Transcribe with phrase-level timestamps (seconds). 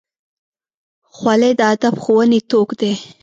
[1.15, 2.93] خولۍ د ادب ښوونې توک دی.